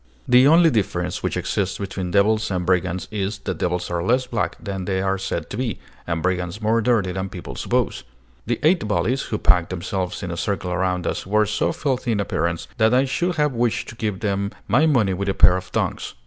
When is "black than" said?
4.25-4.85